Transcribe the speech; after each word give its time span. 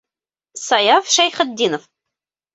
Саяф 0.63 1.13
Шәйхетдинов. 1.17 1.87